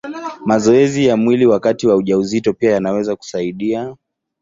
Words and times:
Mazoezi 0.45 1.05
ya 1.05 1.17
mwili 1.17 1.45
wakati 1.45 1.87
wa 1.87 1.95
ujauzito 1.95 2.53
pia 2.53 2.71
yanaweza 2.71 3.15
kusaidia. 3.15 3.95